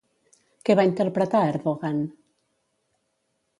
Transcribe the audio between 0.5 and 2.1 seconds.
Què va interpretar Erdogan?